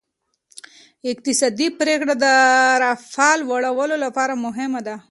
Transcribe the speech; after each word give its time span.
اقتصادي 1.11 1.67
پریکړې 1.79 2.15
د 2.23 2.25
رفاه 2.83 3.33
لوړولو 3.41 3.95
لپاره 4.05 4.33
مهمې 4.45 4.81
دي. 4.87 4.95